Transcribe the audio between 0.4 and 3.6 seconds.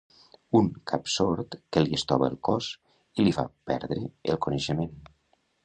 Un cap sord que li estova el cos i li fa